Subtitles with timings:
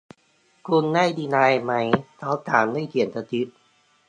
[0.67, 1.87] คุณได้ยินอะไรมั้ย
[2.19, 3.47] เขาถามด้วยเสียงกระซิบ